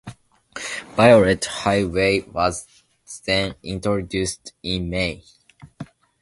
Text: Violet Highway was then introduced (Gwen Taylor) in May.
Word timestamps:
Violet 0.95 1.45
Highway 1.45 2.21
was 2.21 2.65
then 3.27 3.53
introduced 3.61 4.51
(Gwen 4.63 4.89
Taylor) 4.89 4.89
in 4.89 4.89
May. 4.89 5.23